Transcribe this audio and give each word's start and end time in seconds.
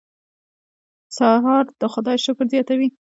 سهار 1.17 1.65
د 1.81 1.83
خدای 1.93 2.17
شکر 2.25 2.45
زیاتوي. 2.53 2.89